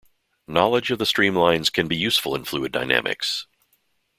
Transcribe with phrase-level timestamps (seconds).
[0.47, 3.45] Knowledge of the streamlines can be useful in fluid dynamics.